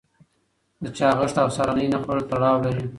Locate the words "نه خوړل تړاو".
1.93-2.63